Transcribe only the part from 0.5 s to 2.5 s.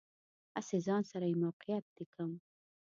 هسې ځان سره یې موقعیت لیکم.